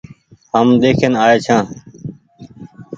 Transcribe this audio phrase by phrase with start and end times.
[0.51, 1.65] هم ۮيکين آئي ڇآن۔